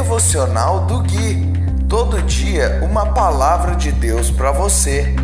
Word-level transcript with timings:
Devocional 0.00 0.86
do 0.86 1.00
Gui. 1.00 1.52
Todo 1.86 2.22
dia 2.22 2.80
uma 2.82 3.12
palavra 3.12 3.76
de 3.76 3.92
Deus 3.92 4.30
para 4.30 4.50
você. 4.50 5.14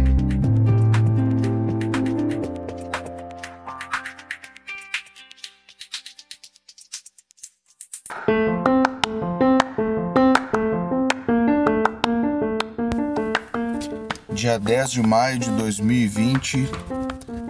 Dia 14.30 14.58
10 14.58 14.90
de 14.90 15.02
maio 15.02 15.38
de 15.38 15.50
2020, 15.52 16.68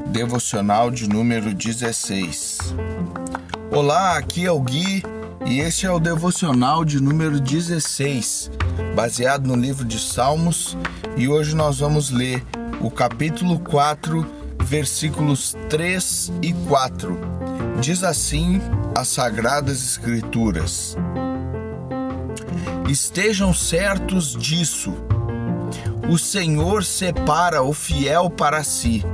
devocional 0.07 0.93
de 0.93 1.09
número 1.09 1.53
16. 1.53 2.59
Olá, 3.73 4.17
aqui 4.17 4.47
é 4.47 4.53
o 4.53 4.61
Gui 4.61 5.16
e 5.47 5.61
este 5.61 5.87
é 5.87 5.91
o 5.91 5.99
devocional 5.99 6.85
de 6.85 7.01
número 7.01 7.41
16, 7.41 8.51
baseado 8.95 9.47
no 9.47 9.57
livro 9.57 9.85
de 9.85 9.99
Salmos, 9.99 10.77
e 11.17 11.29
hoje 11.29 11.55
nós 11.55 11.79
vamos 11.79 12.11
ler 12.11 12.45
o 12.81 12.91
capítulo 12.91 13.59
4, 13.59 14.27
versículos 14.63 15.57
3 15.69 16.33
e 16.43 16.53
4. 16.69 17.19
Diz 17.81 18.03
assim 18.03 18.61
as 18.95 19.09
Sagradas 19.09 19.83
Escrituras: 19.83 20.97
Estejam 22.89 23.55
certos 23.55 24.35
disso 24.37 24.95
o 26.09 26.17
Senhor 26.17 26.85
separa 26.85 27.63
o 27.63 27.73
fiel 27.73 28.31
para 28.31 28.63
si. 28.63 29.05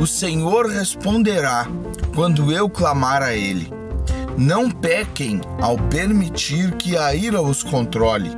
O 0.00 0.06
Senhor 0.06 0.66
responderá 0.66 1.66
quando 2.14 2.50
eu 2.50 2.68
clamar 2.68 3.22
a 3.22 3.34
Ele. 3.34 3.70
Não 4.36 4.70
pequem 4.70 5.40
ao 5.60 5.78
permitir 5.78 6.74
que 6.76 6.96
a 6.96 7.14
ira 7.14 7.40
os 7.40 7.62
controle. 7.62 8.30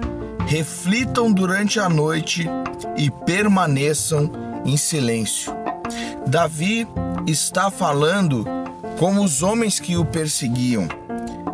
Reflitam 0.47 1.33
durante 1.33 1.81
a 1.81 1.89
noite 1.89 2.47
e 2.97 3.11
permaneçam 3.11 4.31
em 4.65 4.77
silêncio. 4.77 5.53
Davi 6.27 6.87
está 7.27 7.71
falando 7.71 8.45
como 8.99 9.23
os 9.23 9.43
homens 9.43 9.81
que 9.81 9.97
o 9.97 10.05
perseguiam 10.05 10.89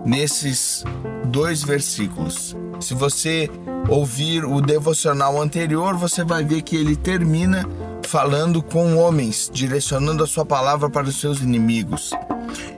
nesses 0.05 0.85
dois 1.27 1.63
versículos. 1.63 2.57
Se 2.81 2.95
você 2.95 3.49
ouvir 3.89 4.45
o 4.45 4.61
devocional 4.61 5.41
anterior, 5.41 5.97
você 5.97 6.25
vai 6.25 6.45
ver 6.45 6.63
que 6.63 6.77
ele 6.77 6.97
termina 6.97 7.65
falando 8.07 8.63
com 8.63 8.97
homens, 8.97 9.51
direcionando 9.53 10.23
a 10.25 10.27
sua 10.27 10.45
palavra 10.45 10.91
para 10.91 11.09
os 11.09 11.21
seus 11.21 11.41
inimigos. 11.41 12.11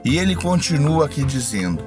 E 0.03 0.17
ele 0.17 0.35
continua 0.35 1.05
aqui 1.05 1.23
dizendo: 1.23 1.83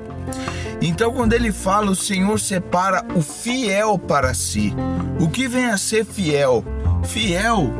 Então, 0.80 1.12
quando 1.12 1.32
ele 1.32 1.52
fala, 1.52 1.90
o 1.90 1.96
Senhor 1.96 2.38
separa 2.38 3.04
o 3.14 3.22
fiel 3.22 3.98
para 3.98 4.34
si. 4.34 4.74
O 5.20 5.28
que 5.28 5.48
vem 5.48 5.66
a 5.66 5.78
ser 5.78 6.04
fiel? 6.04 6.64
Fiel 7.04 7.72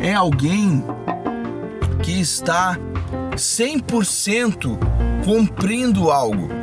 é 0.00 0.12
alguém 0.12 0.84
que 2.02 2.20
está 2.20 2.78
100% 3.36 4.78
cumprindo 5.24 6.10
algo 6.10 6.58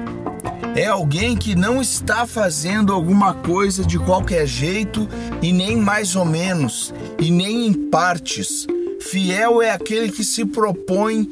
é 0.75 0.87
alguém 0.87 1.37
que 1.37 1.55
não 1.55 1.81
está 1.81 2.27
fazendo 2.27 2.91
alguma 2.91 3.33
coisa 3.33 3.85
de 3.85 3.97
qualquer 3.97 4.45
jeito 4.45 5.07
e 5.41 5.53
nem 5.53 5.77
mais 5.77 6.17
ou 6.17 6.25
menos, 6.25 6.93
e 7.19 7.31
nem 7.31 7.67
em 7.67 7.73
partes. 7.73 8.67
Fiel 8.99 9.61
é 9.61 9.71
aquele 9.71 10.11
que 10.11 10.23
se 10.23 10.45
propõe 10.45 11.29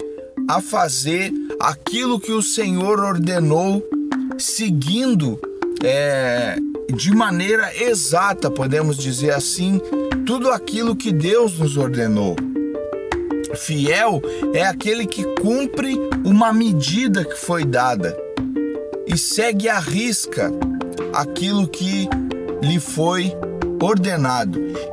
a 0.48 0.62
fazer 0.62 1.31
aquilo 1.59 2.20
que 2.20 2.31
o 2.31 2.42
Senhor 2.42 3.00
ordenou, 3.00 3.84
seguindo 4.38 5.40
é, 5.84 6.58
de 6.94 7.12
maneira 7.12 7.72
exata, 7.84 8.52
podemos 8.52 8.98
dizer 8.98 9.31
assim, 9.31 9.80
tudo 10.25 10.50
aquilo 10.52 10.95
que 10.95 11.12
Deus 11.12 11.58
nos 11.58 11.78
ordenou. 11.78 12.36
Fiel 13.56 14.22
é 14.53 14.63
aquele 14.63 15.06
que 15.06 15.24
cumpre 15.41 16.00
uma 16.25 16.52
medida 16.52 17.24
que 17.24 17.36
foi 17.36 17.63
dada 17.63 18.18
e 19.06 19.18
segue 19.18 19.69
à 19.69 19.80
risca 19.80 20.52
aquilo 21.13 21.68
que 21.68 22.09
lhe 22.62 22.80
foi 22.80 23.31
ordenado. 23.31 23.53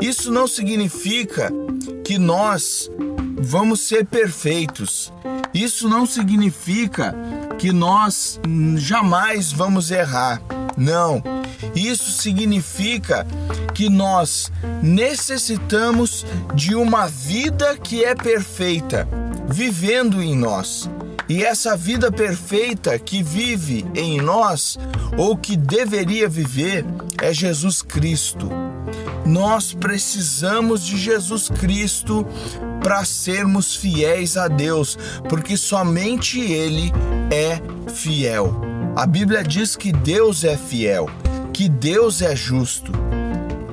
Isso 0.00 0.32
não 0.32 0.48
significa 0.48 1.52
que 2.04 2.18
nós 2.18 2.90
vamos 3.38 3.80
ser 3.80 4.04
perfeitos. 4.04 5.12
Isso 5.54 5.88
não 5.88 6.04
significa 6.04 7.14
que 7.56 7.72
nós 7.72 8.40
jamais 8.76 9.52
vamos 9.52 9.92
errar. 9.92 10.42
Não. 10.76 11.22
Isso 11.72 12.10
significa 12.10 13.24
que 13.74 13.88
nós 13.88 14.50
necessitamos 14.82 16.26
de 16.52 16.74
uma 16.74 17.06
vida 17.06 17.76
que 17.76 18.04
é 18.04 18.14
perfeita, 18.14 19.06
vivendo 19.48 20.20
em 20.20 20.36
nós. 20.36 20.90
E 21.28 21.44
essa 21.44 21.76
vida 21.76 22.10
perfeita 22.10 22.98
que 22.98 23.22
vive 23.22 23.86
em 23.94 24.20
nós, 24.20 24.76
ou 25.16 25.36
que 25.36 25.56
deveria 25.56 26.28
viver, 26.28 26.84
é 27.22 27.32
Jesus 27.32 27.82
Cristo. 27.82 28.48
Nós 29.30 29.72
precisamos 29.72 30.84
de 30.84 30.98
Jesus 30.98 31.48
Cristo 31.48 32.26
para 32.82 33.04
sermos 33.04 33.76
fiéis 33.76 34.36
a 34.36 34.48
Deus, 34.48 34.98
porque 35.28 35.56
somente 35.56 36.40
Ele 36.40 36.92
é 37.30 37.62
fiel. 37.92 38.60
A 38.96 39.06
Bíblia 39.06 39.44
diz 39.44 39.76
que 39.76 39.92
Deus 39.92 40.42
é 40.42 40.56
fiel, 40.56 41.08
que 41.52 41.68
Deus 41.68 42.22
é 42.22 42.34
justo. 42.34 42.90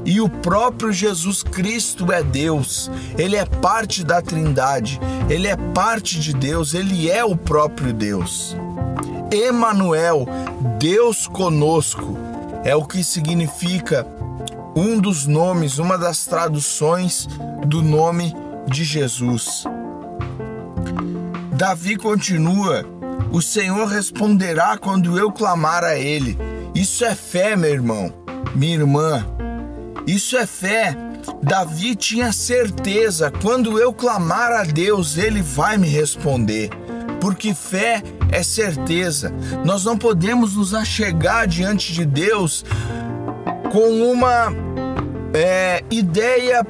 E 0.06 0.22
o 0.22 0.30
próprio 0.30 0.94
Jesus 0.94 1.42
Cristo 1.42 2.12
é 2.12 2.22
Deus, 2.22 2.92
ele 3.18 3.36
é 3.36 3.44
parte 3.44 4.04
da 4.04 4.22
Trindade, 4.22 5.02
ele 5.28 5.48
é 5.48 5.58
parte 5.58 6.20
de 6.20 6.34
Deus, 6.34 6.76
ele 6.76 7.10
é 7.10 7.26
o 7.26 7.36
próprio 7.36 7.92
Deus. 7.92 8.56
Emanuel, 9.32 10.28
Deus 10.78 11.26
conosco, 11.28 12.16
é 12.64 12.76
o 12.76 12.86
que 12.86 13.04
significa 13.04 14.06
um 14.78 15.00
dos 15.00 15.26
nomes, 15.26 15.80
uma 15.80 15.98
das 15.98 16.26
traduções 16.26 17.28
do 17.66 17.82
nome 17.82 18.32
de 18.68 18.84
Jesus. 18.84 19.64
Davi 21.54 21.96
continua: 21.96 22.86
O 23.32 23.42
Senhor 23.42 23.88
responderá 23.88 24.78
quando 24.78 25.18
eu 25.18 25.32
clamar 25.32 25.84
a 25.84 25.98
Ele. 25.98 26.38
Isso 26.76 27.04
é 27.04 27.16
fé, 27.16 27.56
meu 27.56 27.72
irmão, 27.72 28.14
minha 28.54 28.76
irmã. 28.76 29.26
Isso 30.06 30.38
é 30.38 30.46
fé. 30.46 30.96
Davi 31.42 31.96
tinha 31.96 32.32
certeza: 32.32 33.34
quando 33.42 33.80
eu 33.80 33.92
clamar 33.92 34.52
a 34.52 34.64
Deus, 34.64 35.18
ele 35.18 35.42
vai 35.42 35.80
me 35.80 35.88
responder. 35.88 36.70
Porque 37.20 37.56
fé 37.56 38.04
é 38.32 38.44
certeza. 38.44 39.34
Nós 39.66 39.84
não 39.84 39.98
podemos 39.98 40.56
nos 40.56 40.76
achegar 40.76 41.48
diante 41.48 41.92
de 41.94 42.06
Deus 42.06 42.64
com 43.72 44.12
uma 44.12 44.67
é, 45.38 45.84
ideia 45.92 46.66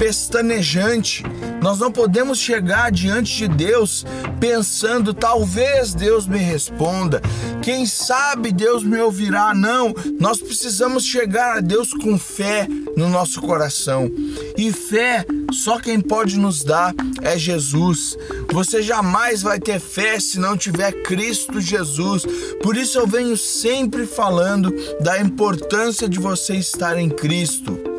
pestanejante. 0.00 1.22
Nós 1.60 1.78
não 1.78 1.92
podemos 1.92 2.38
chegar 2.38 2.90
diante 2.90 3.36
de 3.36 3.48
Deus 3.48 4.06
pensando, 4.40 5.12
talvez 5.12 5.92
Deus 5.92 6.26
me 6.26 6.38
responda, 6.38 7.20
quem 7.60 7.84
sabe 7.84 8.50
Deus 8.50 8.82
me 8.82 8.98
ouvirá. 8.98 9.52
Não, 9.52 9.94
nós 10.18 10.40
precisamos 10.40 11.04
chegar 11.04 11.58
a 11.58 11.60
Deus 11.60 11.92
com 11.92 12.18
fé 12.18 12.66
no 12.96 13.10
nosso 13.10 13.42
coração. 13.42 14.10
E 14.56 14.72
fé, 14.72 15.26
só 15.52 15.78
quem 15.78 16.00
pode 16.00 16.38
nos 16.38 16.64
dar 16.64 16.94
é 17.20 17.36
Jesus. 17.36 18.16
Você 18.50 18.82
jamais 18.82 19.42
vai 19.42 19.60
ter 19.60 19.78
fé 19.78 20.18
se 20.18 20.40
não 20.40 20.56
tiver 20.56 20.92
Cristo 21.02 21.60
Jesus. 21.60 22.24
Por 22.62 22.74
isso 22.74 22.98
eu 22.98 23.06
venho 23.06 23.36
sempre 23.36 24.06
falando 24.06 24.74
da 25.02 25.20
importância 25.20 26.08
de 26.08 26.18
você 26.18 26.54
estar 26.54 26.98
em 26.98 27.10
Cristo 27.10 27.89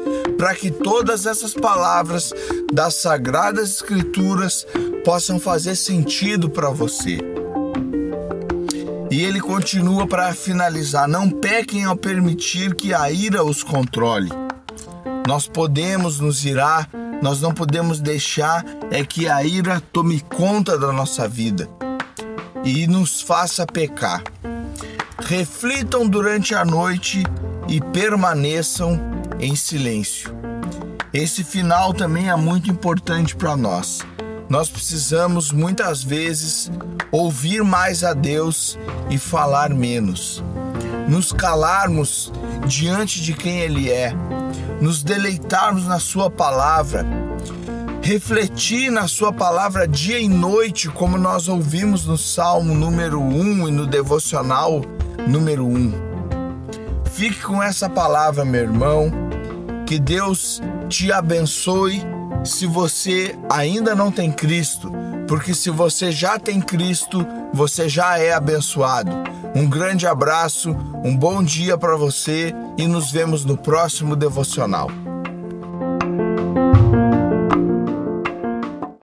para 0.41 0.55
que 0.55 0.71
todas 0.71 1.27
essas 1.27 1.53
palavras 1.53 2.33
das 2.73 2.95
Sagradas 2.95 3.75
Escrituras 3.75 4.65
possam 5.05 5.39
fazer 5.39 5.75
sentido 5.75 6.49
para 6.49 6.71
você. 6.71 7.19
E 9.11 9.21
ele 9.21 9.39
continua 9.39 10.07
para 10.07 10.33
finalizar: 10.33 11.07
não 11.07 11.29
pequem 11.29 11.83
ao 11.83 11.95
permitir 11.95 12.73
que 12.73 12.91
a 12.91 13.11
ira 13.11 13.43
os 13.43 13.61
controle. 13.61 14.31
Nós 15.27 15.47
podemos 15.47 16.19
nos 16.19 16.43
irar, 16.43 16.89
nós 17.21 17.39
não 17.39 17.53
podemos 17.53 17.99
deixar 17.99 18.65
é 18.89 19.05
que 19.05 19.29
a 19.29 19.43
ira 19.43 19.79
tome 19.93 20.21
conta 20.21 20.75
da 20.75 20.91
nossa 20.91 21.27
vida 21.27 21.69
e 22.65 22.88
nos 22.88 23.21
faça 23.21 23.63
pecar. 23.67 24.23
Reflitam 25.19 26.07
durante 26.07 26.55
a 26.55 26.65
noite 26.65 27.21
e 27.67 27.79
permaneçam 27.79 29.11
em 29.39 29.56
silêncio. 29.56 30.36
Esse 31.13 31.44
final 31.44 31.94
também 31.94 32.30
é 32.30 32.36
muito 32.36 32.69
importante 32.69 33.36
para 33.36 33.56
nós. 33.57 34.00
Nós 34.48 34.69
precisamos 34.69 35.51
muitas 35.51 36.04
vezes 36.04 36.72
ouvir 37.12 37.63
mais 37.63 38.04
a 38.04 38.13
Deus 38.13 38.78
e 39.10 39.18
falar 39.18 39.69
menos. 39.69 40.44
nos 41.07 41.33
calarmos 41.33 42.31
diante 42.66 43.22
de 43.22 43.33
quem 43.33 43.60
Ele 43.60 43.89
é, 43.89 44.13
nos 44.80 45.04
deleitarmos 45.04 45.86
na 45.86 46.00
Sua 46.00 46.30
palavra, 46.30 47.06
refletir 48.01 48.89
na 48.89 49.07
Sua 49.10 49.34
palavra 49.34 49.86
dia 49.86 50.19
e 50.19 50.30
noite, 50.30 50.88
como 50.88 51.18
nós 51.18 51.50
ouvimos 51.50 52.06
no 52.06 52.18
Salmo 52.18 52.74
número 52.74 53.19
1 53.19 53.68
e 53.68 53.72
no 53.72 53.86
devocional 53.86 54.81
número 55.27 55.66
1. 55.66 56.11
Fique 57.21 57.44
com 57.44 57.62
essa 57.62 57.88
palavra, 57.88 58.44
meu 58.44 58.62
irmão. 58.62 59.12
Que 59.85 60.00
Deus 60.00 60.59
te 60.89 61.12
abençoe 61.12 62.01
se 62.44 62.65
você 62.65 63.38
ainda 63.47 63.94
não 63.94 64.12
tem 64.12 64.31
Cristo, 64.31 64.91
porque 65.27 65.53
se 65.53 65.69
você 65.69 66.12
já 66.12 66.39
tem 66.39 66.59
Cristo, 66.59 67.23
você 67.53 67.88
já 67.88 68.18
é 68.18 68.33
abençoado. 68.33 69.12
Um 69.53 69.69
grande 69.69 70.07
abraço, 70.07 70.75
um 71.03 71.15
bom 71.15 71.44
dia 71.44 71.77
para 71.77 71.95
você 71.95 72.56
e 72.75 72.88
nos 72.88 73.12
vemos 73.12 73.45
no 73.45 73.56
próximo 73.56 74.15
devocional. 74.15 74.89